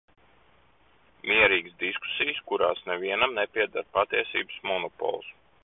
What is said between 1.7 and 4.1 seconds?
diskusijas, kurās nevienam nepieder